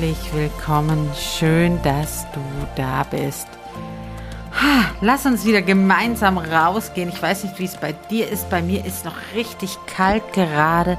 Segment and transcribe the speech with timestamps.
[0.00, 1.10] Herzlich willkommen.
[1.14, 2.40] Schön, dass du
[2.74, 3.46] da bist.
[5.02, 7.10] Lass uns wieder gemeinsam rausgehen.
[7.10, 8.48] Ich weiß nicht, wie es bei dir ist.
[8.48, 10.96] Bei mir ist noch richtig kalt gerade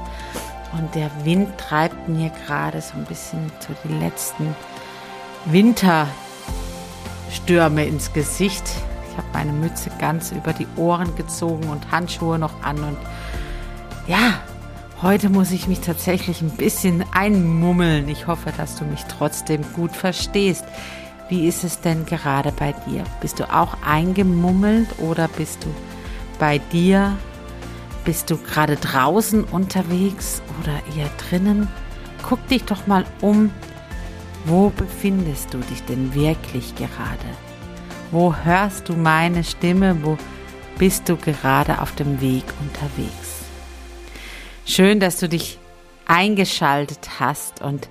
[0.78, 4.54] und der Wind treibt mir gerade so ein bisschen so die letzten
[5.46, 8.70] Winterstürme ins Gesicht.
[9.10, 12.98] Ich habe meine Mütze ganz über die Ohren gezogen und Handschuhe noch an und
[14.06, 14.38] ja,
[15.02, 18.08] Heute muss ich mich tatsächlich ein bisschen einmummeln.
[18.08, 20.64] Ich hoffe, dass du mich trotzdem gut verstehst.
[21.28, 23.02] Wie ist es denn gerade bei dir?
[23.20, 25.74] Bist du auch eingemummelt oder bist du
[26.38, 27.16] bei dir?
[28.04, 31.66] Bist du gerade draußen unterwegs oder eher drinnen?
[32.22, 33.50] Guck dich doch mal um.
[34.44, 37.26] Wo befindest du dich denn wirklich gerade?
[38.12, 39.96] Wo hörst du meine Stimme?
[40.04, 40.16] Wo
[40.78, 43.21] bist du gerade auf dem Weg unterwegs?
[44.64, 45.58] Schön, dass du dich
[46.06, 47.88] eingeschaltet hast und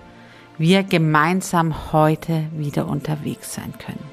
[0.57, 4.03] wir gemeinsam heute wieder unterwegs sein können.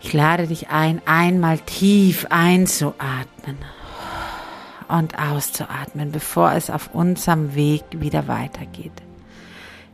[0.00, 3.56] Ich lade dich ein, einmal tief einzuatmen
[4.88, 8.92] und auszuatmen, bevor es auf unserem Weg wieder weitergeht.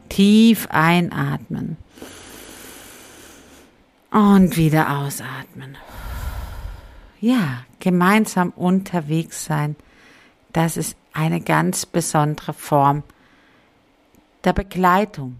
[0.09, 1.79] Tief einatmen
[4.11, 5.79] und wieder ausatmen
[7.23, 9.77] ja, gemeinsam unterwegs sein,
[10.53, 13.05] das ist eine ganz besondere Form
[14.45, 15.37] der Begleitung.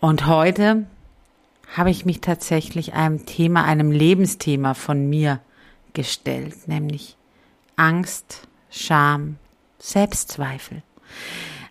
[0.00, 0.86] Und heute
[1.76, 5.40] habe ich mich tatsächlich einem Thema, einem Lebensthema von mir
[5.94, 7.16] gestellt, nämlich
[7.76, 9.36] Angst, Scham,
[9.78, 10.82] Selbstzweifel.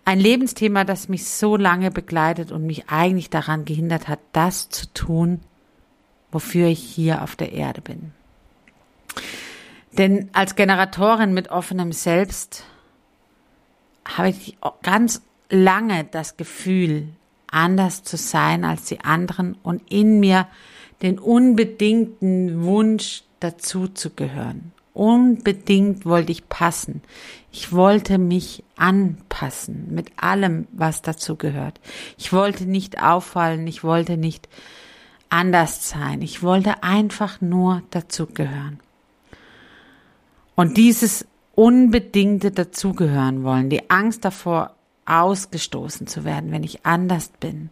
[0.06, 4.86] Ein Lebensthema, das mich so lange begleitet und mich eigentlich daran gehindert hat, das zu
[4.94, 5.40] tun,
[6.32, 8.12] wofür ich hier auf der Erde bin.
[9.92, 12.64] Denn als Generatorin mit offenem Selbst
[14.04, 17.08] habe ich ganz lange das Gefühl,
[17.46, 20.48] anders zu sein als die anderen und in mir
[21.02, 24.72] den unbedingten Wunsch dazu zu gehören.
[24.94, 27.02] Unbedingt wollte ich passen.
[27.50, 31.80] Ich wollte mich anpassen mit allem, was dazu gehört.
[32.18, 34.48] Ich wollte nicht auffallen, ich wollte nicht
[35.32, 36.22] anders sein.
[36.22, 38.80] Ich wollte einfach nur dazugehören.
[40.54, 47.70] Und dieses unbedingte Dazugehören wollen, die Angst davor, ausgestoßen zu werden, wenn ich anders bin,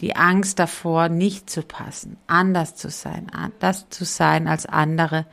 [0.00, 5.26] die Angst davor, nicht zu passen, anders zu sein, anders zu sein als andere,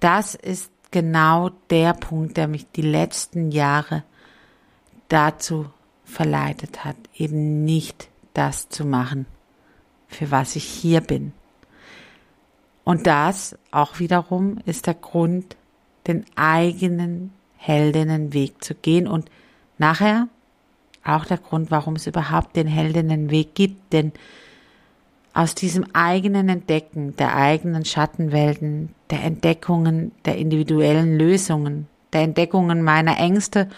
[0.00, 4.02] das ist genau der Punkt, der mich die letzten Jahre
[5.08, 5.66] dazu
[6.04, 9.26] verleitet hat, eben nicht das zu machen,
[10.08, 11.32] für was ich hier bin.
[12.84, 15.56] Und das auch wiederum ist der Grund,
[16.06, 19.28] den eigenen Heldinnenweg zu gehen und
[19.78, 20.28] nachher
[21.04, 24.12] auch der Grund, warum es überhaupt den Heldinnenweg gibt, denn
[25.34, 33.18] aus diesem eigenen Entdecken der eigenen Schattenwelten, der Entdeckungen der individuellen Lösungen, der Entdeckungen meiner
[33.18, 33.68] Ängste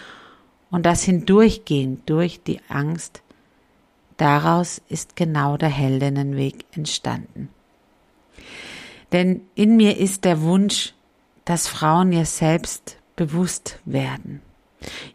[0.71, 3.21] und das Hindurchgehen durch die Angst
[4.19, 7.47] Daraus ist genau der Heldinnenweg entstanden.
[9.13, 10.93] Denn in mir ist der Wunsch,
[11.45, 14.41] dass Frauen ihr selbst bewusst werden,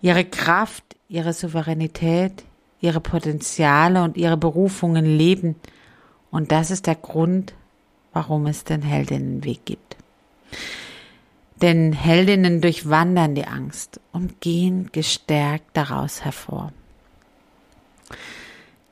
[0.00, 2.44] ihre Kraft, ihre Souveränität,
[2.80, 5.56] ihre Potenziale und ihre Berufungen leben.
[6.30, 7.52] Und das ist der Grund,
[8.14, 9.98] warum es den Heldinnenweg gibt.
[11.60, 16.72] Denn Heldinnen durchwandern die Angst und gehen gestärkt daraus hervor.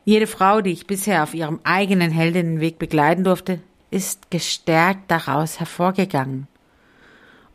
[0.05, 3.61] Jede Frau, die ich bisher auf ihrem eigenen Heldinnenweg begleiten durfte,
[3.91, 6.49] ist gestärkt daraus hervorgegangen.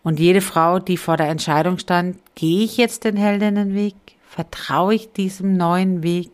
[0.03, 3.95] Und jede Frau, die vor der Entscheidung stand, gehe ich jetzt den Heldinnenweg?
[4.29, 6.31] Vertraue ich diesem neuen Weg?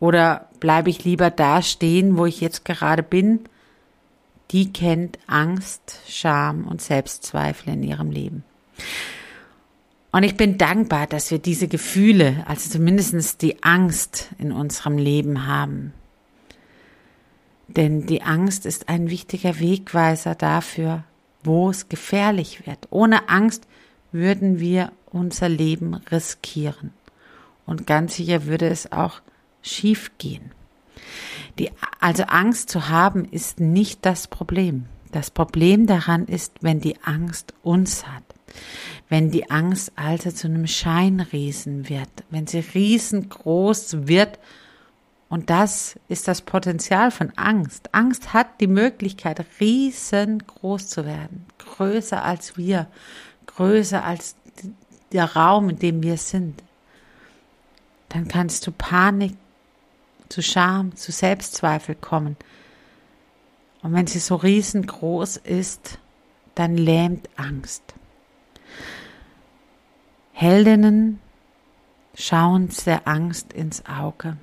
[0.00, 3.40] Oder bleibe ich lieber da stehen, wo ich jetzt gerade bin?
[4.52, 8.44] Die kennt Angst, Scham und Selbstzweifel in ihrem Leben.
[10.10, 15.46] Und ich bin dankbar, dass wir diese Gefühle, also zumindest die Angst in unserem Leben
[15.46, 15.92] haben.
[17.68, 21.04] Denn die Angst ist ein wichtiger Wegweiser dafür,
[21.44, 22.88] wo es gefährlich wird.
[22.90, 23.66] Ohne Angst
[24.10, 26.92] würden wir unser Leben riskieren.
[27.66, 29.20] Und ganz sicher würde es auch
[29.60, 30.52] schief gehen.
[31.58, 31.70] Die,
[32.00, 34.86] also Angst zu haben ist nicht das Problem.
[35.12, 38.22] Das Problem daran ist, wenn die Angst uns hat.
[39.08, 44.38] Wenn die Angst also zu einem Scheinriesen wird, wenn sie riesengroß wird
[45.28, 47.94] und das ist das Potenzial von Angst.
[47.94, 52.86] Angst hat die Möglichkeit, riesengroß zu werden, größer als wir,
[53.46, 54.36] größer als
[55.12, 56.62] der Raum, in dem wir sind.
[58.08, 59.36] Dann kannst du Panik,
[60.28, 62.36] zu Scham, zu Selbstzweifel kommen.
[63.82, 65.98] Und wenn sie so riesengroß ist,
[66.54, 67.94] dann lähmt Angst.
[70.40, 71.18] Heldinnen
[72.14, 74.36] schauen der Angst ins Auge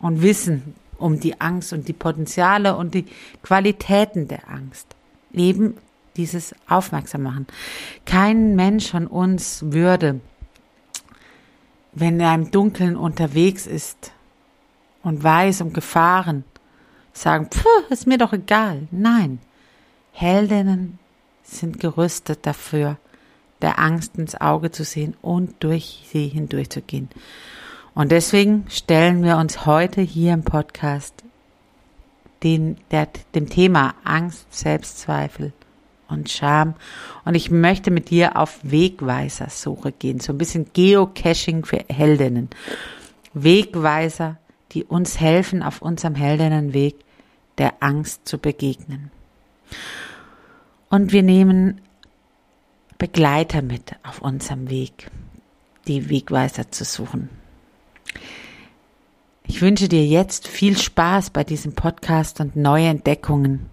[0.00, 3.04] und wissen um die Angst und die Potenziale und die
[3.42, 4.96] Qualitäten der Angst.
[5.34, 5.76] Eben
[6.16, 7.46] dieses Aufmerksam machen.
[8.06, 10.20] Kein Mensch von uns würde,
[11.92, 14.12] wenn er im Dunkeln unterwegs ist
[15.02, 16.44] und weiß um Gefahren,
[17.12, 18.88] sagen, pfuh, ist mir doch egal.
[18.90, 19.40] Nein,
[20.12, 20.98] Heldinnen
[21.42, 22.96] sind gerüstet dafür,
[23.66, 27.08] der Angst ins Auge zu sehen und durch sie hindurchzugehen.
[27.94, 31.24] Und deswegen stellen wir uns heute hier im Podcast
[32.44, 35.52] den, der, dem Thema Angst, Selbstzweifel
[36.06, 36.74] und Scham.
[37.24, 42.50] Und ich möchte mit dir auf Wegweisersuche gehen, so ein bisschen Geocaching für Heldinnen.
[43.34, 44.36] Wegweiser,
[44.72, 46.94] die uns helfen, auf unserem Heldinnenweg
[47.58, 49.10] der Angst zu begegnen.
[50.88, 51.80] Und wir nehmen
[52.98, 55.10] Begleiter mit auf unserem Weg,
[55.86, 57.28] die Wegweiser zu suchen.
[59.44, 63.66] Ich wünsche dir jetzt viel Spaß bei diesem Podcast und neue Entdeckungen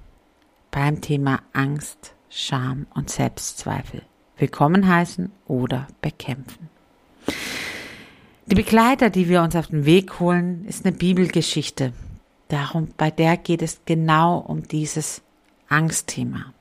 [0.72, 4.02] beim Thema Angst, Scham und Selbstzweifel.
[4.38, 6.70] Willkommen heißen oder bekämpfen.
[8.48, 11.94] Die Begleiter, die wir uns auf den Weg holen, ist eine Bibelgeschichte.
[12.50, 15.22] Darum, bei der geht es genau um dieses
[15.70, 16.54] Angstthema.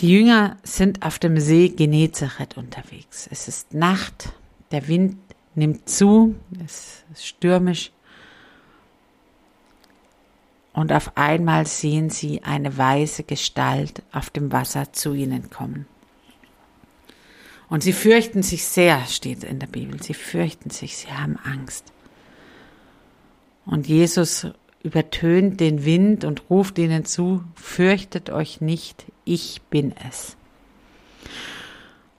[0.00, 3.28] Die Jünger sind auf dem See Genezareth unterwegs.
[3.30, 4.32] Es ist Nacht,
[4.72, 5.16] der Wind
[5.54, 7.92] nimmt zu, es ist stürmisch.
[10.72, 15.86] Und auf einmal sehen sie eine weiße Gestalt auf dem Wasser zu ihnen kommen.
[17.68, 20.02] Und sie fürchten sich sehr, steht in der Bibel.
[20.02, 21.92] Sie fürchten sich, sie haben Angst.
[23.64, 24.48] Und Jesus
[24.82, 30.36] übertönt den Wind und ruft ihnen zu, fürchtet euch nicht, ich bin es.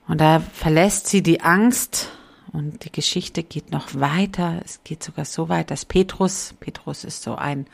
[0.07, 2.09] Und da verlässt sie die Angst
[2.51, 4.61] und die Geschichte geht noch weiter.
[4.63, 7.65] Es geht sogar so weit, dass Petrus, Petrus ist so ein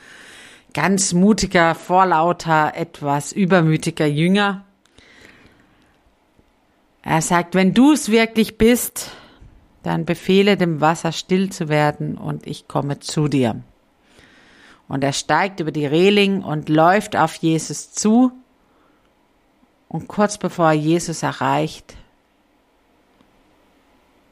[0.73, 4.65] ganz mutiger, vorlauter, etwas übermütiger Jünger.
[7.03, 9.11] Er sagt, wenn du es wirklich bist,
[9.83, 13.61] dann befehle dem Wasser still zu werden und ich komme zu dir.
[14.87, 18.31] Und er steigt über die Reling und läuft auf Jesus zu.
[19.91, 21.97] Und kurz bevor er Jesus erreicht,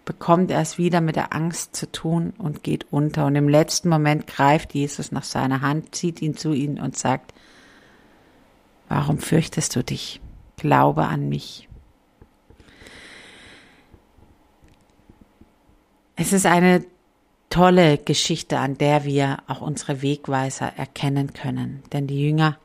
[0.05, 3.25] bekommt er es wieder mit der Angst zu tun und geht unter.
[3.25, 7.33] Und im letzten Moment greift Jesus nach seiner Hand, zieht ihn zu ihm und sagt,
[8.87, 10.21] warum fürchtest du dich?
[10.55, 11.67] Glaube an mich.
[16.15, 16.85] Es ist eine
[17.49, 21.83] tolle Geschichte, an der wir auch unsere Wegweiser erkennen können.
[21.91, 22.57] Denn die Jünger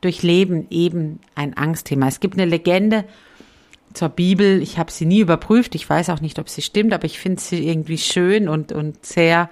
[0.00, 2.08] durchleben eben ein Angstthema.
[2.08, 3.04] Es gibt eine Legende
[3.92, 4.62] zur Bibel.
[4.62, 5.74] Ich habe sie nie überprüft.
[5.74, 9.04] Ich weiß auch nicht, ob sie stimmt, aber ich finde sie irgendwie schön und, und
[9.04, 9.50] sehr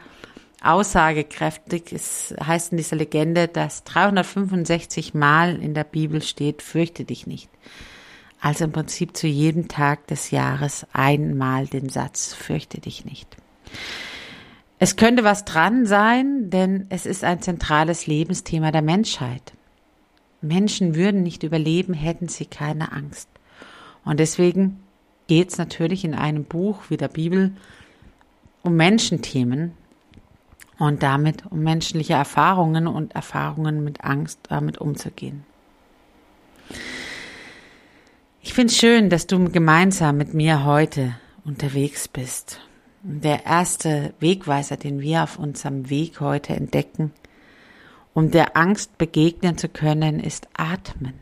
[0.62, 1.92] aussagekräftig.
[1.92, 7.48] Es heißt in dieser Legende, dass 365 Mal in der Bibel steht, fürchte dich nicht.
[8.40, 13.36] Also im Prinzip zu jedem Tag des Jahres einmal den Satz, fürchte dich nicht.
[14.78, 19.52] Es könnte was dran sein, denn es ist ein zentrales Lebensthema der Menschheit.
[20.40, 23.28] Menschen würden nicht überleben, hätten sie keine Angst.
[24.04, 24.80] Und deswegen
[25.26, 27.52] geht es natürlich in einem Buch wie der Bibel
[28.62, 29.72] um Menschenthemen
[30.78, 35.44] und damit um menschliche Erfahrungen und Erfahrungen mit Angst damit umzugehen.
[38.40, 41.14] Ich finde es schön, dass du gemeinsam mit mir heute
[41.44, 42.60] unterwegs bist.
[43.02, 47.12] Der erste Wegweiser, den wir auf unserem Weg heute entdecken,
[48.18, 51.14] um der Angst begegnen zu können, ist Atmen.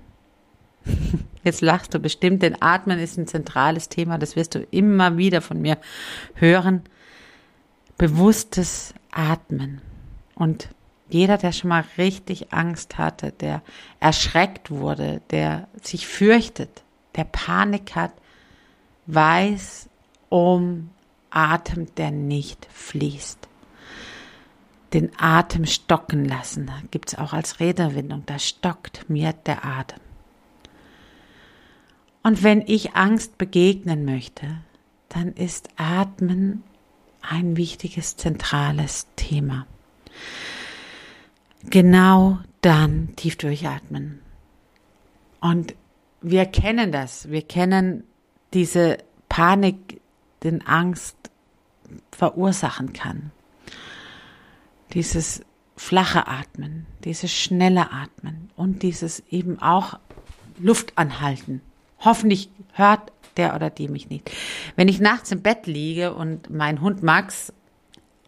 [1.45, 5.43] Jetzt lachst du bestimmt, denn Atmen ist ein zentrales Thema, das wirst du immer wieder
[5.43, 5.77] von mir
[6.37, 6.85] hören.
[7.99, 9.83] Bewusstes Atmen.
[10.37, 10.71] Und
[11.11, 13.61] jeder, der schon mal richtig Angst hatte, der
[14.01, 16.83] erschreckt wurde, der sich fürchtet,
[17.15, 18.13] der Panik hat,
[19.05, 19.91] weiß
[20.31, 20.89] um
[21.29, 23.47] Atem, der nicht fließt.
[24.93, 30.01] Den Atem stocken lassen, gibt es auch als Redewendung, da stockt mir der Atem.
[32.23, 34.59] Und wenn ich Angst begegnen möchte,
[35.09, 36.65] dann ist Atmen
[37.21, 39.67] ein wichtiges, zentrales Thema.
[41.65, 44.21] Genau dann tief durchatmen.
[45.41, 45.75] Und
[46.21, 47.31] wir kennen das.
[47.31, 48.05] Wir kennen
[48.53, 50.01] diese Panik,
[50.43, 51.17] den Angst
[52.11, 53.31] verursachen kann.
[54.93, 55.43] Dieses
[55.77, 59.99] flache Atmen, dieses schnelle Atmen und dieses eben auch
[60.59, 61.61] Luft anhalten.
[62.01, 64.31] Hoffentlich hört der oder die mich nicht.
[64.75, 67.53] Wenn ich nachts im Bett liege und mein Hund Max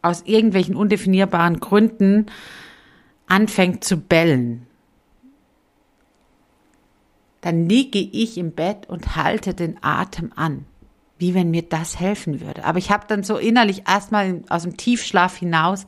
[0.02, 2.26] aus irgendwelchen undefinierbaren Gründen
[3.26, 4.66] anfängt zu bellen,
[7.40, 10.66] dann liege ich im Bett und halte den Atem an,
[11.18, 12.64] wie wenn mir das helfen würde.
[12.64, 15.86] Aber ich habe dann so innerlich erstmal aus dem Tiefschlaf hinaus,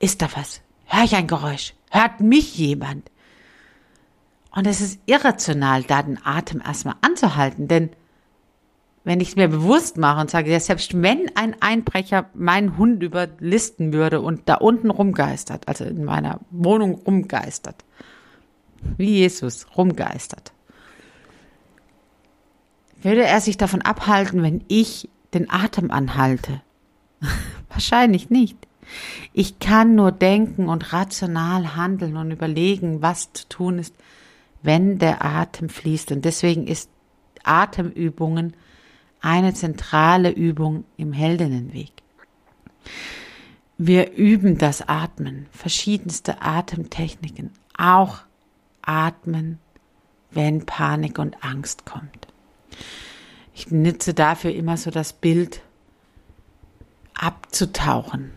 [0.00, 0.60] ist da was?
[0.86, 1.74] Hör ich ein Geräusch?
[1.90, 3.10] Hört mich jemand?
[4.52, 7.90] Und es ist irrational, da den Atem erstmal anzuhalten, denn
[9.04, 13.92] wenn ich es mir bewusst mache und sage, selbst wenn ein Einbrecher meinen Hund überlisten
[13.92, 17.84] würde und da unten rumgeistert, also in meiner Wohnung rumgeistert,
[18.96, 20.52] wie Jesus rumgeistert,
[23.02, 26.60] würde er sich davon abhalten, wenn ich den Atem anhalte?
[27.70, 28.58] Wahrscheinlich nicht.
[29.32, 33.94] Ich kann nur denken und rational handeln und überlegen, was zu tun ist,
[34.62, 36.12] wenn der Atem fließt.
[36.12, 36.90] Und deswegen ist
[37.44, 38.54] Atemübungen
[39.20, 41.92] eine zentrale Übung im Heldinnenweg.
[43.78, 48.18] Wir üben das Atmen, verschiedenste Atemtechniken, auch
[48.82, 49.58] Atmen,
[50.30, 52.28] wenn Panik und Angst kommt.
[53.54, 55.62] Ich nutze dafür immer so das Bild
[57.14, 58.32] abzutauchen.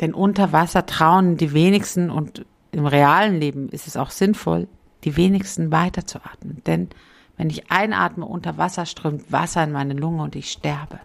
[0.00, 4.68] Denn unter Wasser trauen die wenigsten und im realen Leben ist es auch sinnvoll,
[5.04, 6.62] die wenigsten weiterzuatmen.
[6.66, 6.88] Denn
[7.36, 11.00] wenn ich einatme unter Wasser, strömt Wasser in meine Lunge und ich sterbe.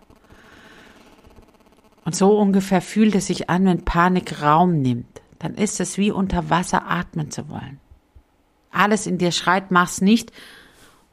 [2.05, 5.21] Und so ungefähr fühlt es sich an, wenn Panik Raum nimmt.
[5.39, 7.79] Dann ist es wie unter Wasser atmen zu wollen.
[8.71, 10.31] Alles in dir schreit, mach's nicht.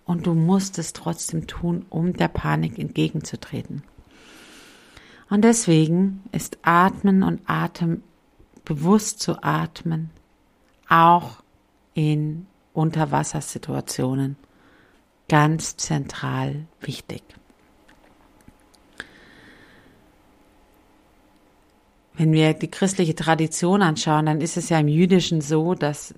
[0.05, 3.83] Und du musst es trotzdem tun, um der Panik entgegenzutreten.
[5.31, 8.03] Und deswegen ist Atmen und Atem
[8.65, 10.11] bewusst zu atmen
[10.89, 11.43] auch
[11.95, 14.37] in Unterwassersituationen
[15.29, 17.23] ganz zentral wichtig.
[22.15, 26.13] Wenn wir die christliche Tradition anschauen, dann ist es ja im Jüdischen so, dass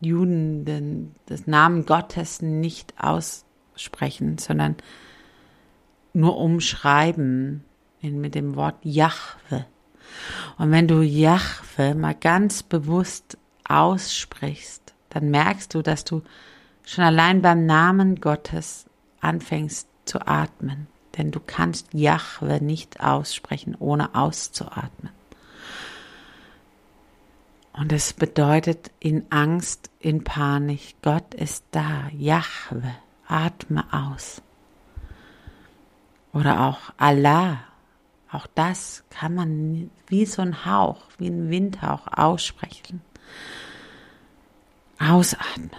[0.00, 4.76] Juden den, den Namen Gottes nicht aussprechen, sondern
[6.14, 7.64] nur umschreiben
[8.02, 9.66] mit dem Wort Jahwe.
[10.56, 16.22] Und wenn du Jahwe mal ganz bewusst aussprichst, dann merkst du, dass du
[16.84, 18.86] schon allein beim Namen Gottes
[19.20, 20.86] anfängst zu atmen.
[21.16, 25.12] Denn du kannst Jahwe nicht aussprechen, ohne auszuatmen.
[27.72, 32.94] Und es bedeutet in Angst, in Panik, Gott ist da, Jahwe,
[33.28, 34.42] atme aus.
[36.32, 37.60] Oder auch Allah,
[38.30, 43.00] auch das kann man wie so ein Hauch, wie ein Windhauch aussprechen.
[44.98, 45.70] Ausatmen.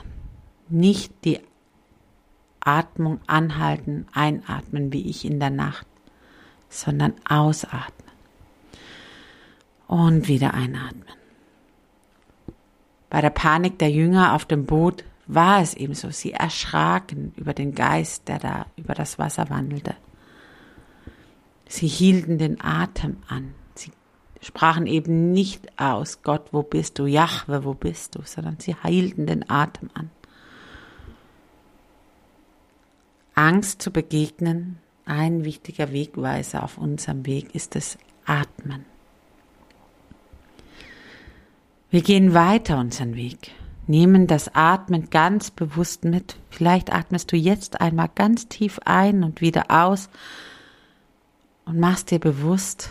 [0.69, 1.39] Nicht die
[2.59, 5.87] Atmung anhalten, einatmen wie ich in der Nacht,
[6.69, 8.09] sondern ausatmen.
[9.87, 11.05] Und wieder einatmen.
[13.09, 16.11] Bei der Panik der Jünger auf dem Boot war es ebenso.
[16.11, 19.95] Sie erschraken über den Geist, der da über das Wasser wandelte.
[21.69, 23.53] Sie hielten den Atem an.
[23.75, 23.91] Sie
[24.41, 27.05] sprachen eben nicht aus, Gott, wo bist du?
[27.05, 28.21] Jahwe, wo bist du?
[28.25, 30.09] Sondern sie hielten den Atem an.
[33.35, 38.83] Angst zu begegnen, ein wichtiger Wegweiser auf unserem Weg ist das Atmen.
[41.91, 43.51] Wir gehen weiter unseren Weg.
[43.87, 46.35] nehmen das Atmen ganz bewusst mit.
[46.51, 50.09] Vielleicht atmest du jetzt einmal ganz tief ein und wieder aus
[51.69, 52.89] und machst dir bewusst,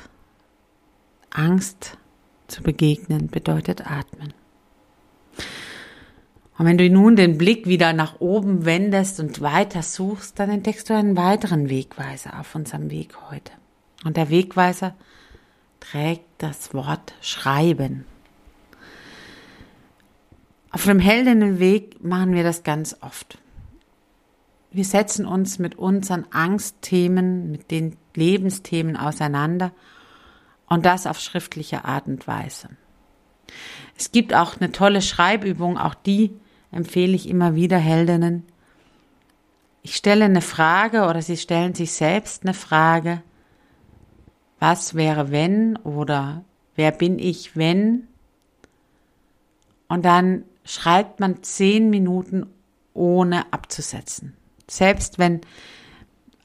[1.30, 1.98] Angst
[2.46, 4.32] zu begegnen bedeutet atmen.
[6.56, 10.88] Und wenn du nun den Blick wieder nach oben wendest und weiter suchst, dann entdeckst
[10.88, 13.52] du einen weiteren Wegweiser auf unserem Weg heute.
[14.04, 14.94] Und der Wegweiser
[15.80, 18.04] trägt das Wort Schreiben.
[20.70, 23.38] Auf dem Heldinnenweg machen wir das ganz oft.
[24.78, 29.72] Wir setzen uns mit unseren Angstthemen, mit den Lebensthemen auseinander
[30.68, 32.68] und das auf schriftliche Art und Weise.
[33.96, 36.30] Es gibt auch eine tolle Schreibübung, auch die
[36.70, 38.44] empfehle ich immer wieder Heldinnen.
[39.82, 43.20] Ich stelle eine Frage oder sie stellen sich selbst eine Frage.
[44.60, 46.44] Was wäre wenn oder
[46.76, 48.06] wer bin ich wenn?
[49.88, 52.46] Und dann schreibt man zehn Minuten
[52.94, 54.37] ohne abzusetzen.
[54.68, 55.40] Selbst wenn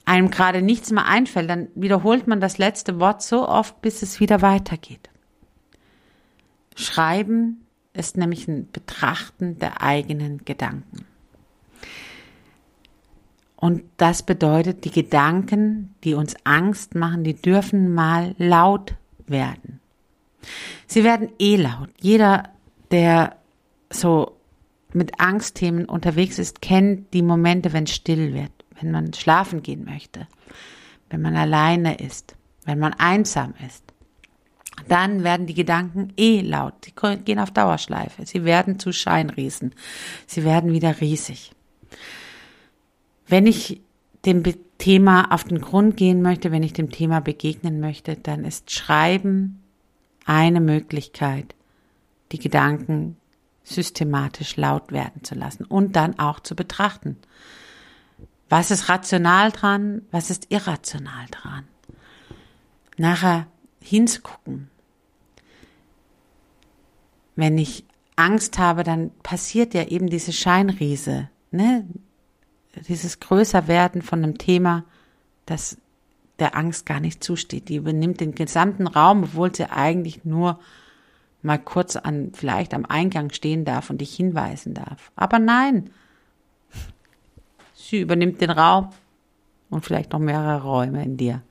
[0.04, 4.20] einem gerade nichts mehr einfällt, dann wiederholt man das letzte Wort so oft, bis es
[4.20, 5.10] wieder weitergeht.
[6.76, 11.06] Schreiben ist nämlich ein Betrachten der eigenen Gedanken.
[13.56, 18.94] Und das bedeutet, die Gedanken, die uns Angst machen, die dürfen mal laut
[19.26, 19.80] werden.
[20.86, 21.88] Sie werden eh laut.
[21.98, 22.50] Jeder,
[22.90, 23.36] der
[23.90, 24.33] so
[24.94, 30.26] mit Angstthemen unterwegs ist, kennt die Momente, wenn still wird, wenn man schlafen gehen möchte,
[31.10, 33.84] wenn man alleine ist, wenn man einsam ist
[34.88, 36.74] dann werden die Gedanken eh laut.
[36.84, 36.92] Sie
[37.24, 38.26] gehen auf Dauerschleife.
[38.26, 39.74] Sie werden zu Scheinriesen.
[40.26, 41.52] Sie werden wieder riesig.
[43.26, 43.80] Wenn ich
[44.26, 44.42] dem
[44.78, 49.62] Thema auf den Grund gehen möchte, wenn ich dem Thema begegnen möchte, dann ist Schreiben
[50.26, 51.54] eine Möglichkeit,
[52.32, 53.16] die Gedanken
[53.64, 57.16] systematisch laut werden zu lassen und dann auch zu betrachten.
[58.48, 60.02] Was ist rational dran?
[60.10, 61.64] Was ist irrational dran?
[62.98, 63.46] Nachher
[63.80, 64.70] hinzugucken.
[67.36, 67.84] Wenn ich
[68.16, 71.84] Angst habe, dann passiert ja eben diese Scheinriese, ne?
[72.88, 74.84] Dieses Größerwerden von einem Thema,
[75.46, 75.78] das
[76.38, 77.68] der Angst gar nicht zusteht.
[77.68, 80.58] Die übernimmt den gesamten Raum, obwohl sie eigentlich nur
[81.44, 85.12] mal kurz an, vielleicht am Eingang stehen darf und dich hinweisen darf.
[85.14, 85.90] Aber nein,
[87.74, 88.90] sie übernimmt den Raum
[89.70, 91.42] und vielleicht noch mehrere Räume in dir.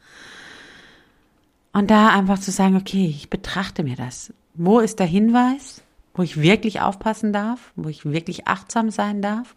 [1.73, 4.33] Und da einfach zu sagen, okay, ich betrachte mir das.
[4.55, 5.81] Wo ist der Hinweis,
[6.13, 9.55] wo ich wirklich aufpassen darf, wo ich wirklich achtsam sein darf?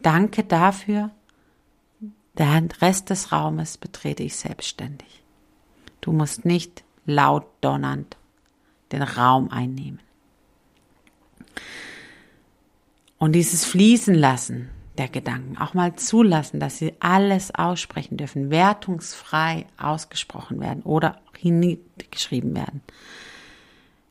[0.00, 1.10] Danke dafür.
[2.38, 5.22] Den Rest des Raumes betrete ich selbstständig.
[6.00, 8.16] Du musst nicht laut donnernd
[8.92, 10.00] den Raum einnehmen.
[13.18, 15.56] Und dieses Fließen lassen, der Gedanken.
[15.58, 22.82] Auch mal zulassen, dass sie alles aussprechen dürfen, wertungsfrei ausgesprochen werden oder hingeschrieben werden.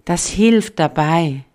[0.06, 1.46] Das hilft dabei,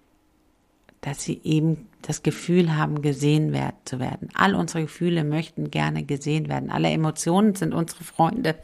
[1.00, 4.28] dass sie eben das Gefühl haben, gesehen werden zu werden.
[4.34, 6.70] All unsere Gefühle möchten gerne gesehen werden.
[6.70, 8.56] Alle Emotionen sind unsere Freunde.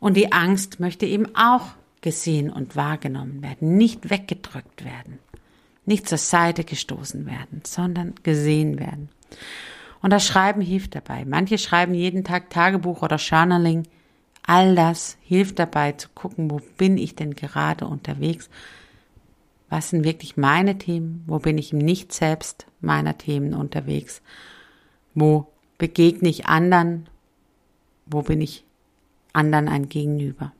[0.00, 1.66] Und die Angst möchte eben auch
[2.00, 5.18] gesehen und wahrgenommen werden, nicht weggedrückt werden,
[5.84, 9.08] nicht zur Seite gestoßen werden, sondern gesehen werden.
[10.00, 11.24] Und das Schreiben hilft dabei.
[11.24, 13.86] Manche schreiben jeden Tag Tagebuch oder Journaling.
[14.46, 18.48] All das hilft dabei zu gucken, wo bin ich denn gerade unterwegs?
[19.68, 21.24] Was sind wirklich meine Themen?
[21.26, 24.22] Wo bin ich im Nicht-Selbst meiner Themen unterwegs?
[25.14, 27.08] Wo begegne ich anderen?
[28.06, 28.64] Wo bin ich
[29.32, 30.52] anderen ein Gegenüber?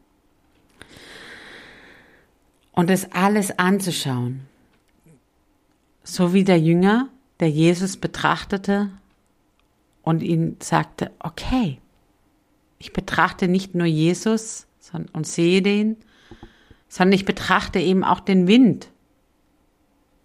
[2.78, 4.42] Und es alles anzuschauen.
[6.04, 7.08] So wie der Jünger
[7.40, 8.90] der Jesus betrachtete
[10.02, 11.80] und ihn sagte, okay,
[12.78, 14.68] ich betrachte nicht nur Jesus
[15.12, 15.96] und sehe den,
[16.88, 18.92] sondern ich betrachte eben auch den Wind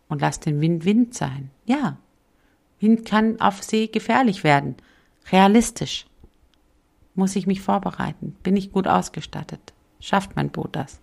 [0.08, 1.50] und lass den Wind Wind sein.
[1.66, 1.98] Ja,
[2.80, 4.76] Wind kann auf See gefährlich werden,
[5.32, 6.06] realistisch.
[7.16, 8.36] Muss ich mich vorbereiten?
[8.44, 9.74] Bin ich gut ausgestattet?
[10.00, 11.00] Schafft mein Boot das?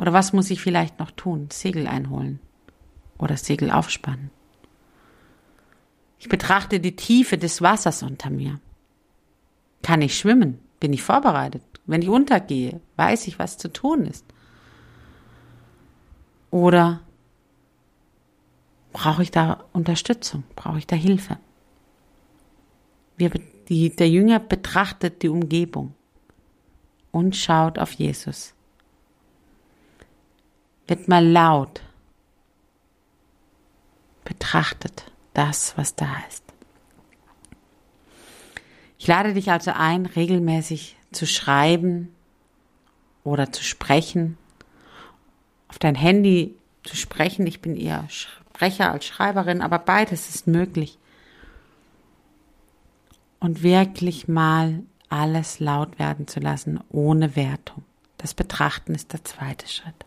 [0.00, 1.48] Oder was muss ich vielleicht noch tun?
[1.50, 2.40] Segel einholen
[3.18, 4.30] oder Segel aufspannen.
[6.18, 8.60] Ich betrachte die Tiefe des Wassers unter mir.
[9.82, 10.58] Kann ich schwimmen?
[10.80, 11.62] Bin ich vorbereitet?
[11.84, 14.24] Wenn ich untergehe, weiß ich, was zu tun ist.
[16.50, 17.00] Oder
[18.94, 20.44] brauche ich da Unterstützung?
[20.56, 21.36] Brauche ich da Hilfe?
[23.18, 23.32] Wir,
[23.68, 25.92] die, der Jünger betrachtet die Umgebung
[27.10, 28.54] und schaut auf Jesus.
[30.90, 31.82] Wird mal laut
[34.24, 36.42] betrachtet das, was da ist.
[38.98, 42.12] Ich lade dich also ein, regelmäßig zu schreiben
[43.22, 44.36] oder zu sprechen,
[45.68, 47.46] auf dein Handy zu sprechen.
[47.46, 50.98] Ich bin eher Sprecher als Schreiberin, aber beides ist möglich.
[53.38, 57.84] Und wirklich mal alles laut werden zu lassen, ohne Wertung.
[58.18, 60.04] Das Betrachten ist der zweite Schritt.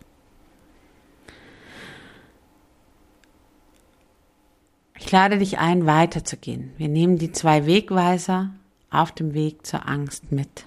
[5.05, 6.71] Ich lade dich ein, weiterzugehen.
[6.77, 8.51] Wir nehmen die zwei Wegweiser
[8.89, 10.63] auf dem Weg zur Angst mit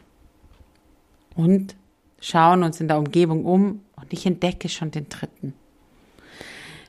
[1.34, 1.74] und
[2.20, 5.54] schauen uns in der Umgebung um und ich entdecke schon den dritten.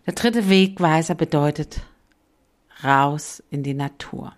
[0.05, 1.83] Der dritte Wegweiser bedeutet
[2.83, 4.33] raus in die Natur.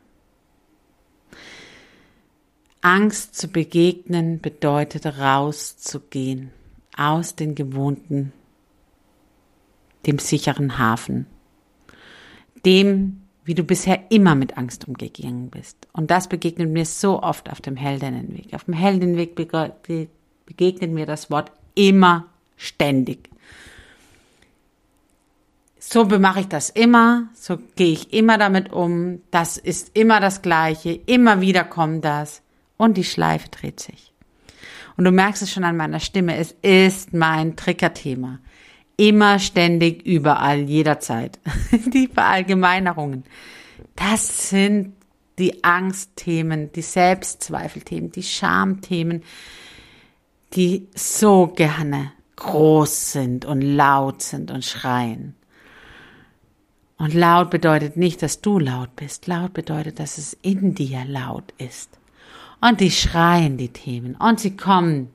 [2.81, 6.51] Angst zu begegnen bedeutet rauszugehen
[6.95, 8.33] aus den gewohnten,
[10.05, 11.25] dem sicheren Hafen,
[12.65, 15.87] dem, wie du bisher immer mit Angst umgegangen bist.
[15.91, 18.53] Und das begegnet mir so oft auf dem Heldinnenweg.
[18.53, 23.29] Auf dem Heldinnenweg begegnet mir das Wort immer ständig.
[25.79, 30.41] So bemache ich das immer, so gehe ich immer damit um, das ist immer das
[30.41, 32.43] Gleiche, immer wieder kommt das
[32.77, 34.13] und die Schleife dreht sich.
[34.97, 38.39] Und du merkst es schon an meiner Stimme, es ist mein Triggerthema.
[38.99, 41.39] Immer, ständig, überall, jederzeit.
[41.93, 43.23] Die Verallgemeinerungen.
[43.95, 44.93] Das sind
[45.37, 49.23] die Angstthemen, die Selbstzweifelthemen, die Schamthemen,
[50.53, 55.33] die so gerne groß sind und laut sind und schreien.
[56.97, 59.27] Und laut bedeutet nicht, dass du laut bist.
[59.27, 61.97] Laut bedeutet, dass es in dir laut ist.
[62.59, 65.09] Und die schreien die Themen und sie kommen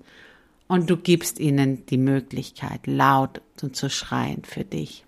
[0.69, 5.05] und du gibst ihnen die Möglichkeit, laut zu schreien für dich.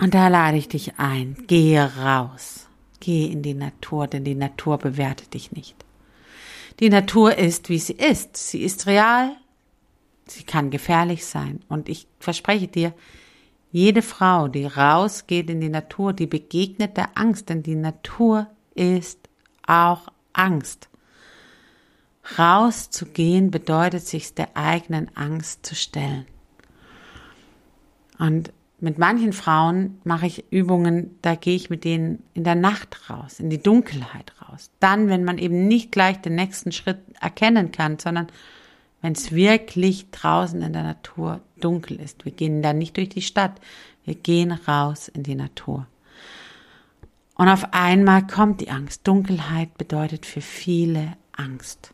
[0.00, 2.66] Und da lade ich dich ein, gehe raus,
[3.00, 5.74] gehe in die Natur, denn die Natur bewertet dich nicht.
[6.80, 8.36] Die Natur ist, wie sie ist.
[8.36, 9.34] Sie ist real,
[10.26, 11.60] sie kann gefährlich sein.
[11.68, 12.92] Und ich verspreche dir,
[13.72, 19.18] jede Frau, die rausgeht in die Natur, die begegnet der Angst, denn die Natur ist
[19.66, 20.88] auch Angst.
[22.38, 26.26] Rauszugehen bedeutet, sich der eigenen Angst zu stellen.
[28.18, 33.08] Und mit manchen Frauen mache ich Übungen, da gehe ich mit denen in der Nacht
[33.08, 34.70] raus, in die Dunkelheit raus.
[34.80, 38.26] Dann, wenn man eben nicht gleich den nächsten Schritt erkennen kann, sondern
[39.00, 42.24] wenn es wirklich draußen in der Natur dunkel ist.
[42.24, 43.60] Wir gehen dann nicht durch die Stadt,
[44.04, 45.86] wir gehen raus in die Natur.
[47.34, 49.06] Und auf einmal kommt die Angst.
[49.06, 51.92] Dunkelheit bedeutet für viele Angst.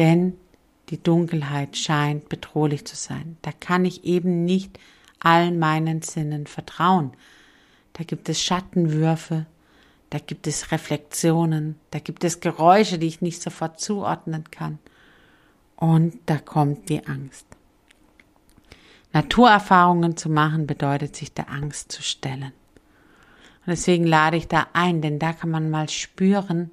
[0.00, 0.38] Denn
[0.88, 3.36] die Dunkelheit scheint bedrohlich zu sein.
[3.42, 4.78] Da kann ich eben nicht
[5.18, 7.12] all meinen Sinnen vertrauen.
[7.92, 9.44] Da gibt es Schattenwürfe,
[10.08, 14.78] da gibt es Reflexionen, da gibt es Geräusche, die ich nicht sofort zuordnen kann.
[15.76, 17.44] Und da kommt die Angst.
[19.12, 22.54] Naturerfahrungen zu machen bedeutet, sich der Angst zu stellen.
[23.66, 26.70] Und deswegen lade ich da ein, denn da kann man mal spüren,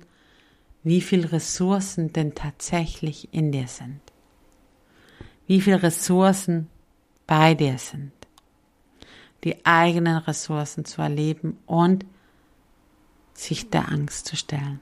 [0.83, 3.99] wie viel Ressourcen denn tatsächlich in dir sind.
[5.45, 6.69] Wie viel Ressourcen
[7.25, 8.11] bei dir sind.
[9.43, 12.05] Die eigenen Ressourcen zu erleben und
[13.33, 14.79] sich der Angst zu stellen.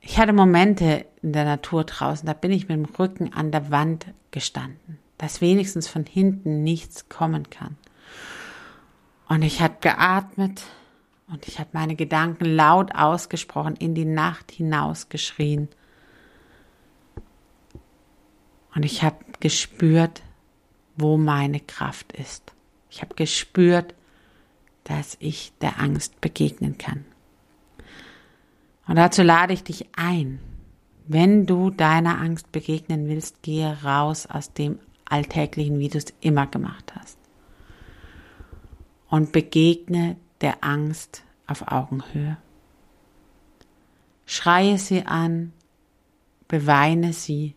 [0.00, 3.70] Ich hatte Momente in der Natur draußen, da bin ich mit dem Rücken an der
[3.70, 7.76] Wand gestanden, dass wenigstens von hinten nichts kommen kann.
[9.28, 10.64] Und ich habe geatmet
[11.32, 15.68] und ich habe meine Gedanken laut ausgesprochen, in die Nacht hinausgeschrien.
[18.74, 20.22] Und ich habe gespürt,
[20.96, 22.52] wo meine Kraft ist.
[22.90, 23.94] Ich habe gespürt,
[24.84, 27.04] dass ich der Angst begegnen kann.
[28.86, 30.40] Und dazu lade ich dich ein.
[31.06, 36.46] Wenn du deiner Angst begegnen willst, gehe raus aus dem Alltäglichen, wie du es immer
[36.46, 37.18] gemacht hast
[39.10, 42.36] und begegne der Angst auf Augenhöhe.
[44.26, 45.52] Schreie sie an,
[46.48, 47.54] beweine sie,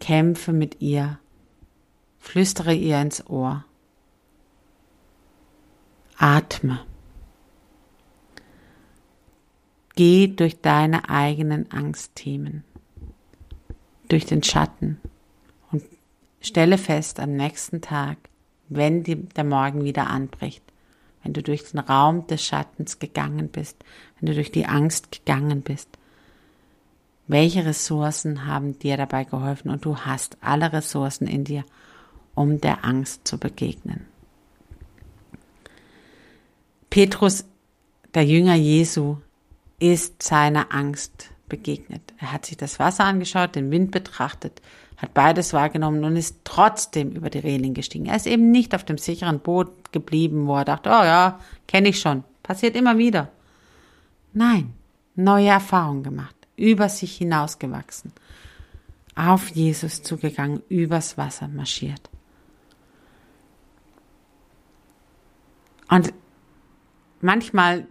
[0.00, 1.18] kämpfe mit ihr,
[2.18, 3.64] flüstere ihr ins Ohr.
[6.18, 6.80] Atme.
[9.96, 12.64] Geh durch deine eigenen Angstthemen,
[14.08, 15.00] durch den Schatten
[15.72, 15.82] und
[16.40, 18.18] stelle fest am nächsten Tag,
[18.68, 20.62] wenn die, der Morgen wieder anbricht,
[21.26, 23.76] wenn du durch den Raum des Schattens gegangen bist,
[24.20, 25.88] wenn du durch die Angst gegangen bist.
[27.26, 29.70] Welche Ressourcen haben dir dabei geholfen?
[29.70, 31.64] Und du hast alle Ressourcen in dir,
[32.36, 34.06] um der Angst zu begegnen.
[36.90, 37.44] Petrus,
[38.14, 39.16] der Jünger Jesu,
[39.80, 42.14] ist seiner Angst begegnet.
[42.18, 44.62] Er hat sich das Wasser angeschaut, den Wind betrachtet,
[44.96, 48.06] hat beides wahrgenommen und ist trotzdem über die Reling gestiegen.
[48.06, 51.88] Er ist eben nicht auf dem sicheren Boot geblieben, wo er dachte, oh ja, kenne
[51.88, 53.30] ich schon, passiert immer wieder.
[54.32, 54.72] Nein,
[55.14, 58.12] neue Erfahrungen gemacht, über sich hinausgewachsen,
[59.14, 62.10] auf Jesus zugegangen, übers Wasser marschiert.
[65.88, 66.12] Und
[67.20, 67.86] manchmal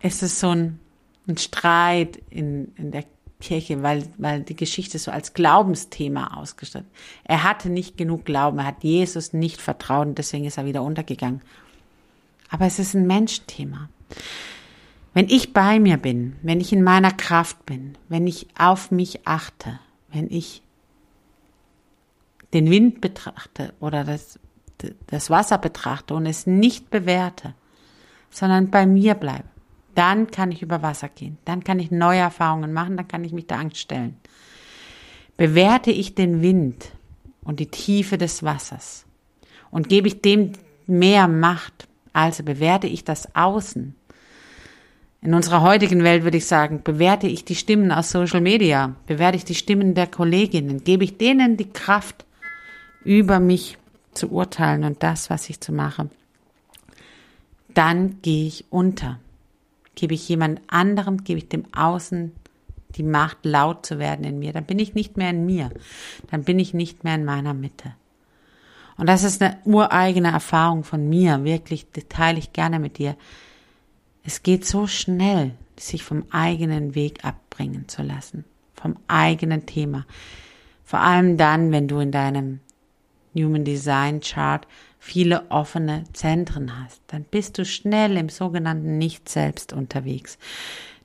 [0.00, 0.78] ist es so ein,
[1.26, 3.04] ein Streit in, in der
[3.42, 6.88] Kirche, weil, weil die Geschichte so als Glaubensthema ausgestattet.
[7.24, 10.82] Er hatte nicht genug Glauben, er hat Jesus nicht vertraut und deswegen ist er wieder
[10.82, 11.42] untergegangen.
[12.48, 13.90] Aber es ist ein Menschenthema.
[15.12, 19.26] Wenn ich bei mir bin, wenn ich in meiner Kraft bin, wenn ich auf mich
[19.26, 19.78] achte,
[20.10, 20.62] wenn ich
[22.54, 24.38] den Wind betrachte oder das,
[25.06, 27.54] das Wasser betrachte und es nicht bewerte,
[28.30, 29.48] sondern bei mir bleibe,
[29.94, 31.38] dann kann ich über Wasser gehen.
[31.44, 32.96] Dann kann ich neue Erfahrungen machen.
[32.96, 34.16] Dann kann ich mich der Angst stellen.
[35.36, 36.92] Bewerte ich den Wind
[37.44, 39.04] und die Tiefe des Wassers
[39.70, 40.52] und gebe ich dem
[40.86, 43.94] mehr Macht, also bewerte ich das Außen.
[45.22, 49.36] In unserer heutigen Welt würde ich sagen, bewerte ich die Stimmen aus Social Media, bewerte
[49.36, 52.24] ich die Stimmen der Kolleginnen, gebe ich denen die Kraft,
[53.04, 53.78] über mich
[54.14, 56.08] zu urteilen und das, was ich zu mache,
[57.74, 59.18] dann gehe ich unter.
[59.94, 62.32] Gebe ich jemand anderem, gebe ich dem Außen
[62.96, 65.70] die Macht, laut zu werden in mir, dann bin ich nicht mehr in mir,
[66.30, 67.94] dann bin ich nicht mehr in meiner Mitte.
[68.98, 73.16] Und das ist eine ureigene Erfahrung von mir, wirklich, das teile ich gerne mit dir.
[74.24, 80.06] Es geht so schnell, sich vom eigenen Weg abbringen zu lassen, vom eigenen Thema.
[80.84, 82.60] Vor allem dann, wenn du in deinem
[83.34, 84.66] Human Design Chart
[85.04, 90.38] viele offene Zentren hast, dann bist du schnell im sogenannten Nicht-Selbst unterwegs.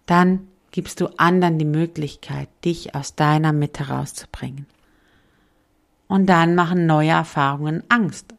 [0.06, 4.68] Dann gibst du anderen die Möglichkeit, dich aus deiner Mitte rauszubringen.
[6.08, 8.36] Und dann machen neue Erfahrungen Angst.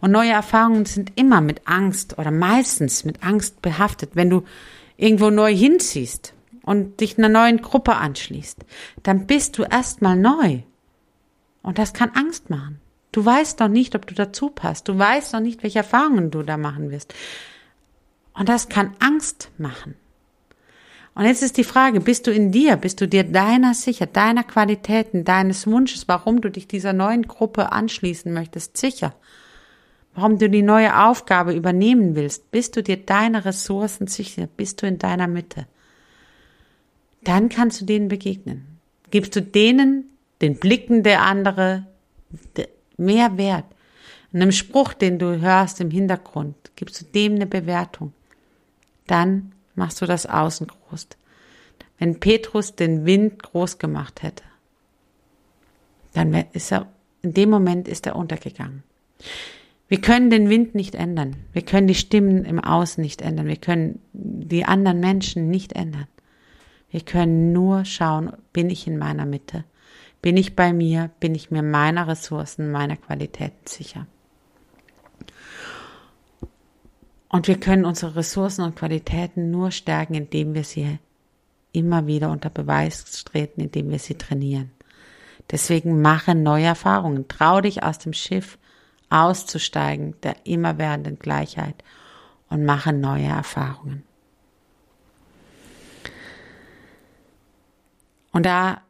[0.00, 4.10] Und neue Erfahrungen sind immer mit Angst oder meistens mit Angst behaftet.
[4.14, 4.44] Wenn du
[4.96, 8.64] irgendwo neu hinziehst und dich einer neuen Gruppe anschließt,
[9.02, 10.60] dann bist du erstmal neu.
[11.62, 12.80] Und das kann Angst machen.
[13.16, 14.88] Du weißt noch nicht, ob du dazu passt.
[14.88, 17.14] Du weißt noch nicht, welche Erfahrungen du da machen wirst.
[18.34, 19.94] Und das kann Angst machen.
[21.14, 24.44] Und jetzt ist die Frage, bist du in dir, bist du dir deiner sicher, deiner
[24.44, 29.14] Qualitäten, deines Wunsches, warum du dich dieser neuen Gruppe anschließen möchtest, sicher?
[30.14, 34.86] Warum du die neue Aufgabe übernehmen willst, bist du dir deiner Ressourcen sicher, bist du
[34.86, 35.66] in deiner Mitte?
[37.24, 38.78] Dann kannst du denen begegnen.
[39.10, 40.04] Gibst du denen
[40.42, 41.86] den Blicken der andere,
[42.96, 43.64] mehr Wert.
[44.32, 48.12] einem Spruch, den du hörst im Hintergrund, gibst du dem eine Bewertung.
[49.06, 51.08] Dann machst du das Außen groß.
[51.98, 54.44] Wenn Petrus den Wind groß gemacht hätte,
[56.12, 56.88] dann ist er,
[57.22, 58.82] in dem Moment ist er untergegangen.
[59.88, 61.36] Wir können den Wind nicht ändern.
[61.52, 63.46] Wir können die Stimmen im Außen nicht ändern.
[63.46, 66.08] Wir können die anderen Menschen nicht ändern.
[66.90, 69.64] Wir können nur schauen, bin ich in meiner Mitte?
[70.26, 71.12] Bin ich bei mir?
[71.20, 74.08] Bin ich mir meiner Ressourcen, meiner Qualitäten sicher?
[77.28, 80.98] Und wir können unsere Ressourcen und Qualitäten nur stärken, indem wir sie
[81.70, 84.72] immer wieder unter Beweis treten, indem wir sie trainieren.
[85.52, 87.28] Deswegen mache neue Erfahrungen.
[87.28, 88.58] Trau dich aus dem Schiff
[89.08, 91.84] auszusteigen der immerwährenden Gleichheit
[92.50, 94.02] und mache neue Erfahrungen.
[98.32, 98.82] Und da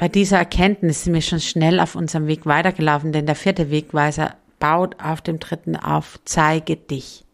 [0.00, 4.34] bei dieser Erkenntnis sind wir schon schnell auf unserem Weg weitergelaufen, denn der vierte Wegweiser
[4.58, 7.26] baut auf dem dritten auf, zeige dich.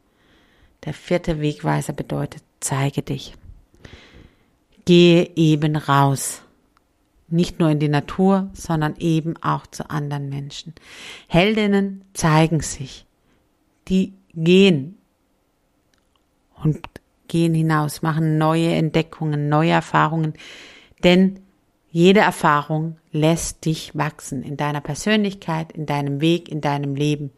[0.85, 3.35] Der vierte Wegweiser bedeutet, zeige dich.
[4.85, 6.43] Gehe eben raus.
[7.29, 10.75] Nicht nur in die Natur, sondern eben auch zu anderen Menschen.
[11.29, 13.07] Heldinnen zeigen sich.
[13.87, 14.99] Die gehen
[16.65, 16.81] und
[17.29, 20.35] gehen hinaus, machen neue Entdeckungen, neue Erfahrungen,
[21.05, 21.46] denn
[21.97, 27.31] jede Erfahrung lässt dich wachsen in deiner Persönlichkeit, in deinem Weg, in deinem Leben.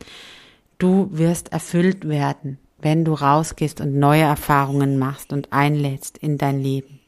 [0.79, 6.59] Du wirst erfüllt werden, wenn du rausgehst und neue Erfahrungen machst und einlädst in dein
[6.59, 6.99] Leben.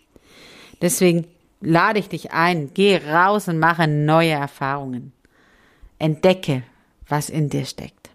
[0.81, 1.27] Deswegen
[1.61, 5.13] lade ich dich ein, geh raus und mache neue Erfahrungen.
[5.99, 6.63] Entdecke,
[7.09, 8.11] was in dir steckt.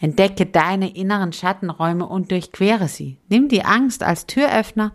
[0.00, 3.18] Entdecke deine inneren Schattenräume und durchquere sie.
[3.28, 4.94] Nimm die Angst als Türöffner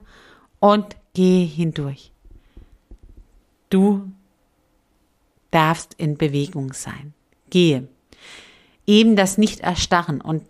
[0.59, 2.13] und geh hindurch.
[3.69, 4.11] Du
[5.51, 7.13] darfst in Bewegung sein.
[7.49, 7.87] Gehe.
[8.85, 10.43] Eben das Nicht-Erstarren und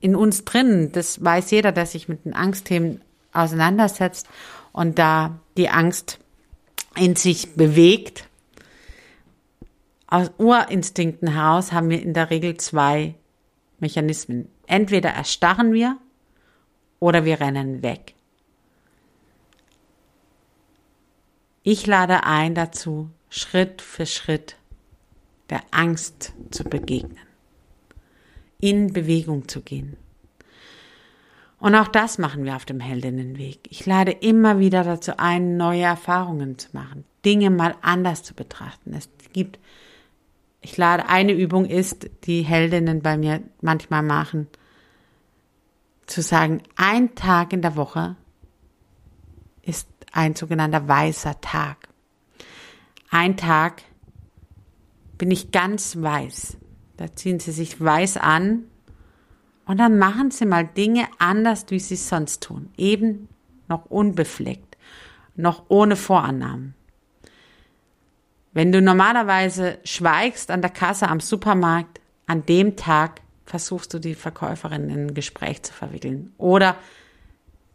[0.00, 3.00] in uns drin, das weiß jeder, der sich mit den Angstthemen
[3.32, 4.26] auseinandersetzt
[4.72, 6.18] und da die Angst
[6.96, 8.28] in sich bewegt.
[10.06, 13.14] Aus Urinstinkten heraus haben wir in der Regel zwei
[13.78, 14.48] Mechanismen.
[14.66, 15.96] Entweder erstarren wir
[17.00, 18.14] oder wir rennen weg.
[21.64, 24.56] Ich lade ein dazu, Schritt für Schritt
[25.48, 27.18] der Angst zu begegnen,
[28.58, 29.96] in Bewegung zu gehen.
[31.60, 33.60] Und auch das machen wir auf dem Heldinnenweg.
[33.70, 38.94] Ich lade immer wieder dazu ein, neue Erfahrungen zu machen, Dinge mal anders zu betrachten.
[38.94, 39.60] Es gibt,
[40.60, 44.48] ich lade, eine Übung ist, die Heldinnen bei mir manchmal machen,
[46.06, 48.16] zu sagen, ein Tag in der Woche
[49.62, 51.88] ist ein sogenannter weißer Tag.
[53.10, 53.82] Ein Tag
[55.18, 56.56] bin ich ganz weiß.
[56.96, 58.64] Da ziehen sie sich weiß an
[59.64, 62.70] und dann machen sie mal Dinge anders, wie sie es sonst tun.
[62.76, 63.28] Eben
[63.68, 64.76] noch unbefleckt,
[65.34, 66.74] noch ohne Vorannahmen.
[68.52, 74.14] Wenn du normalerweise schweigst an der Kasse am Supermarkt, an dem Tag versuchst du die
[74.14, 76.76] Verkäuferin in ein Gespräch zu verwickeln oder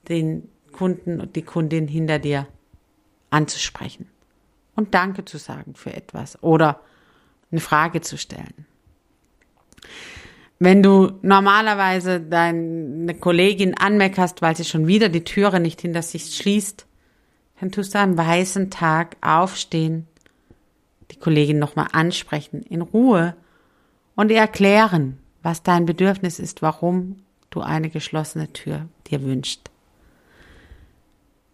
[0.07, 2.47] den Kunden und die Kundin hinter dir
[3.29, 4.07] anzusprechen
[4.75, 6.81] und Danke zu sagen für etwas oder
[7.51, 8.65] eine Frage zu stellen.
[10.59, 16.35] Wenn du normalerweise deine Kollegin anmeckerst, weil sie schon wieder die Türe nicht hinter sich
[16.35, 16.87] schließt,
[17.59, 20.07] dann tust du am weißen Tag aufstehen,
[21.11, 23.35] die Kollegin nochmal ansprechen, in Ruhe
[24.15, 27.17] und ihr erklären, was dein Bedürfnis ist, warum
[27.49, 29.69] du eine geschlossene Tür dir wünschst.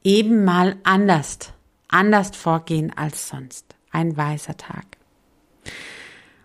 [0.03, 1.53] Eben mal anders,
[1.87, 3.75] anders vorgehen als sonst.
[3.91, 4.85] Ein weißer Tag.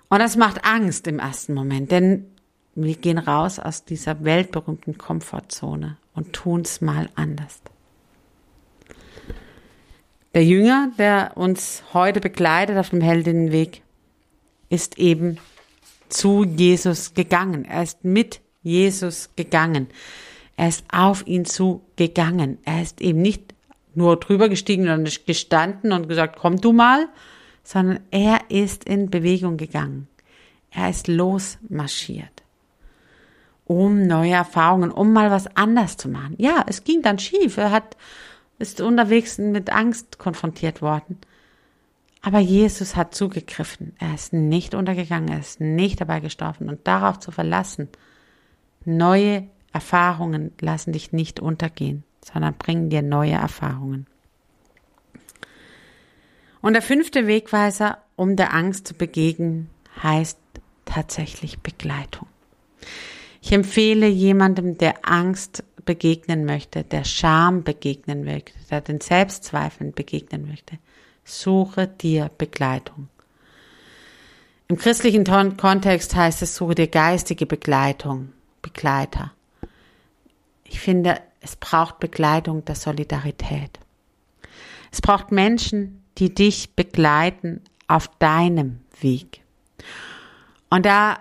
[0.08, 2.26] Und das macht Angst im ersten Moment, denn
[2.74, 7.60] wir gehen raus aus dieser weltberühmten Komfortzone und tun's mal anders.
[10.34, 13.82] Der Jünger, der uns heute begleitet auf dem Heldinnenweg,
[14.68, 15.38] ist eben
[16.08, 17.64] zu Jesus gegangen.
[17.64, 19.88] Er ist mit Jesus gegangen.
[20.56, 22.58] Er ist auf ihn zu gegangen.
[22.64, 23.47] Er ist eben nicht
[23.98, 27.08] nur drüber gestiegen und gestanden und gesagt, komm du mal,
[27.62, 30.08] sondern er ist in Bewegung gegangen.
[30.70, 32.42] Er ist losmarschiert,
[33.64, 36.34] um neue Erfahrungen, um mal was anders zu machen.
[36.38, 37.56] Ja, es ging dann schief.
[37.56, 37.96] Er hat,
[38.58, 41.18] ist unterwegs mit Angst konfrontiert worden.
[42.22, 43.94] Aber Jesus hat zugegriffen.
[43.98, 46.68] Er ist nicht untergegangen, er ist nicht dabei gestorben.
[46.68, 47.88] Und darauf zu verlassen,
[48.84, 54.06] neue Erfahrungen lassen dich nicht untergehen, sondern bringen dir neue Erfahrungen.
[56.60, 59.70] Und der fünfte Wegweiser, um der Angst zu begegnen,
[60.02, 60.38] heißt
[60.84, 62.26] tatsächlich Begleitung.
[63.40, 70.46] Ich empfehle jemandem, der Angst begegnen möchte, der Scham begegnen möchte, der den Selbstzweifeln begegnen
[70.46, 70.78] möchte,
[71.24, 73.08] suche dir Begleitung.
[74.66, 75.24] Im christlichen
[75.56, 79.32] Kontext heißt es, suche dir geistige Begleitung, Begleiter.
[80.64, 83.78] Ich finde, es braucht Begleitung der Solidarität.
[84.90, 89.40] Es braucht Menschen, die dich begleiten auf deinem Weg.
[90.70, 91.18] Und da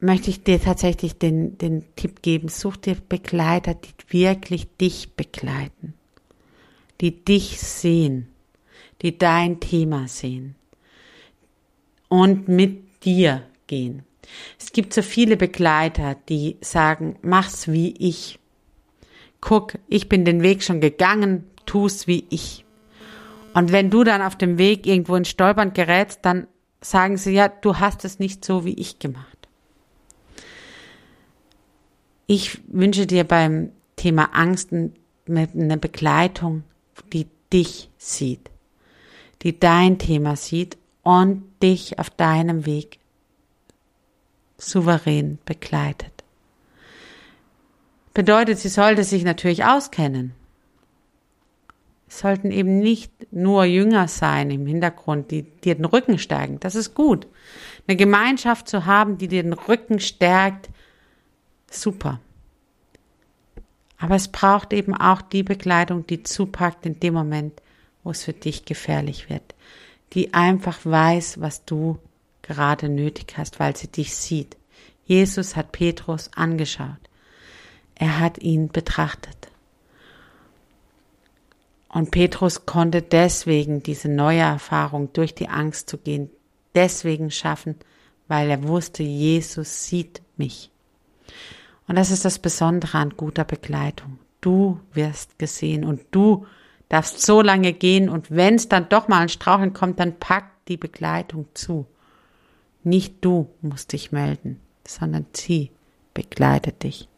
[0.00, 5.94] möchte ich dir tatsächlich den, den Tipp geben, such dir Begleiter, die wirklich dich begleiten,
[7.00, 8.28] die dich sehen,
[9.02, 10.54] die dein Thema sehen
[12.08, 14.04] und mit dir gehen.
[14.58, 18.38] Es gibt so viele Begleiter, die sagen, mach's wie ich.
[19.40, 22.64] Guck, ich bin den Weg schon gegangen, tu's wie ich.
[23.54, 26.46] Und wenn du dann auf dem Weg irgendwo in Stolpern gerätst, dann
[26.80, 29.48] sagen sie, ja, du hast es nicht so wie ich gemacht.
[32.26, 36.62] Ich wünsche dir beim Thema Angst eine Begleitung,
[37.12, 38.50] die dich sieht
[39.42, 42.98] die dein Thema sieht und dich auf deinem Weg
[44.58, 46.17] souverän begleitet.
[48.18, 50.32] Bedeutet, sie sollte sich natürlich auskennen.
[52.08, 56.58] Es sollten eben nicht nur Jünger sein im Hintergrund, die dir den Rücken stärken.
[56.58, 57.28] Das ist gut.
[57.86, 60.68] Eine Gemeinschaft zu haben, die dir den Rücken stärkt,
[61.70, 62.18] super.
[63.98, 67.62] Aber es braucht eben auch die Begleitung, die zupackt in dem Moment,
[68.02, 69.54] wo es für dich gefährlich wird,
[70.14, 72.00] die einfach weiß, was du
[72.42, 74.56] gerade nötig hast, weil sie dich sieht.
[75.04, 77.07] Jesus hat Petrus angeschaut.
[77.98, 79.36] Er hat ihn betrachtet.
[81.88, 86.30] Und Petrus konnte deswegen diese neue Erfahrung durch die Angst zu gehen,
[86.74, 87.76] deswegen schaffen,
[88.28, 90.70] weil er wusste, Jesus sieht mich.
[91.88, 94.18] Und das ist das Besondere an guter Begleitung.
[94.40, 96.46] Du wirst gesehen und du
[96.88, 100.50] darfst so lange gehen und wenn es dann doch mal ein Straucheln kommt, dann pack
[100.68, 101.86] die Begleitung zu.
[102.84, 105.70] Nicht du musst dich melden, sondern sie
[106.14, 107.08] begleitet dich.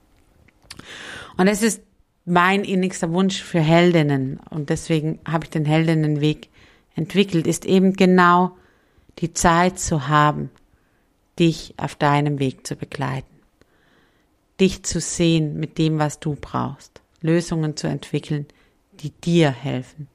[1.36, 1.82] Und es ist
[2.24, 4.40] mein innigster Wunsch für Heldinnen.
[4.50, 6.48] Und deswegen habe ich den Heldinnenweg
[6.94, 8.56] entwickelt, ist eben genau
[9.18, 10.50] die Zeit zu haben,
[11.38, 13.34] dich auf deinem Weg zu begleiten,
[14.60, 18.46] dich zu sehen mit dem, was du brauchst, Lösungen zu entwickeln,
[19.00, 20.08] die dir helfen.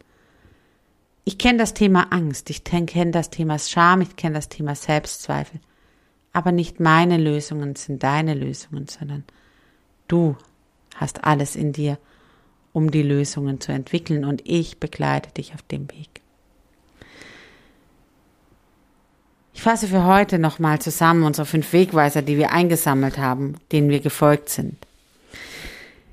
[1.24, 5.60] Ich kenne das Thema Angst, ich kenne das Thema Scham, ich kenne das Thema Selbstzweifel,
[6.34, 9.24] aber nicht meine Lösungen sind deine Lösungen, sondern
[10.08, 10.38] du
[10.96, 11.98] hast alles in dir,
[12.74, 16.22] um die Lösungen zu entwickeln und ich begleite dich auf dem Weg.
[19.54, 24.02] Ich fasse für heute nochmal zusammen unsere fünf Wegweiser, die wir eingesammelt haben, denen wir
[24.02, 24.76] gefolgt sind.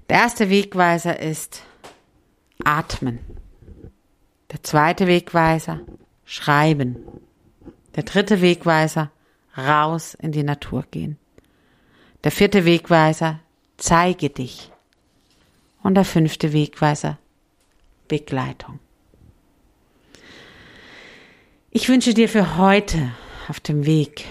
[0.09, 1.63] Der erste Wegweiser ist
[2.65, 3.19] Atmen.
[4.53, 5.81] Der zweite Wegweiser
[6.25, 6.97] Schreiben.
[7.97, 9.11] Der dritte Wegweiser
[9.57, 11.19] raus in die Natur gehen.
[12.25, 13.41] Der vierte Wegweiser
[13.77, 14.72] zeige dich.
[15.83, 17.19] Und der fünfte Wegweiser
[18.09, 18.79] Begleitung.
[21.71, 23.13] Ich wünsche dir für heute
[23.49, 24.27] auf dem Weg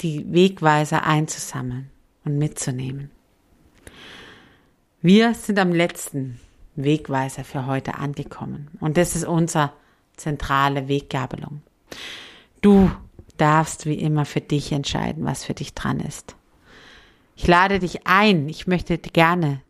[0.00, 1.90] die Wegweiser einzusammeln
[2.24, 3.10] und mitzunehmen.
[5.02, 6.40] Wir sind am letzten
[6.76, 9.72] Wegweiser für heute angekommen und das ist unsere
[10.16, 11.62] zentrale Weggabelung.
[12.60, 12.90] Du
[13.36, 16.36] darfst wie immer für dich entscheiden, was für dich dran ist.
[17.36, 19.62] Ich lade dich ein, ich möchte gerne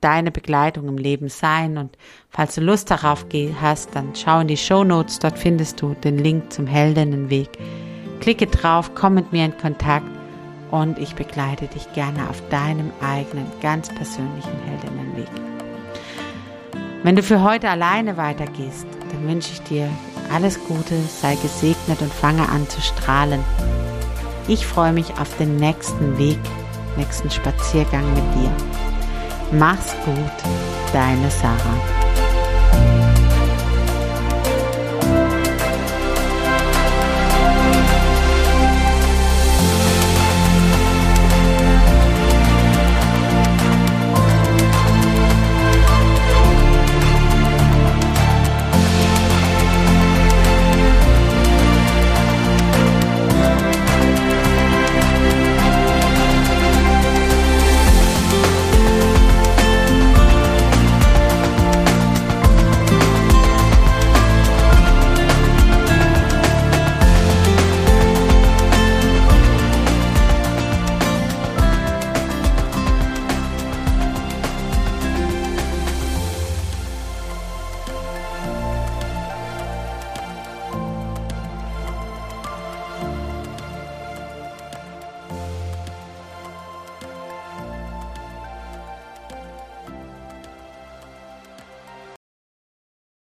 [0.00, 1.96] deine Begleitung im Leben sein und
[2.30, 3.26] falls du Lust darauf
[3.60, 7.48] hast, dann schau in die Show Notes, dort findest du den Link zum Heldinnenweg.
[8.20, 10.06] Klicke drauf, komm mit mir in Kontakt
[10.70, 15.28] und ich begleite dich gerne auf deinem eigenen, ganz persönlichen Heldinnenweg.
[17.02, 19.88] Wenn du für heute alleine weitergehst, dann wünsche ich dir
[20.32, 23.42] alles Gute, sei gesegnet und fange an zu strahlen.
[24.46, 26.38] Ich freue mich auf den nächsten Weg,
[26.96, 28.87] nächsten Spaziergang mit dir.
[29.50, 31.97] Mach's gut, deine Sarah.